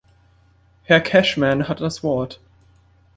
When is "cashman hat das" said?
0.99-2.01